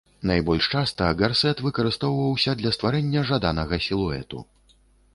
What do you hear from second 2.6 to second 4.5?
для стварэння жаданага сілуэту.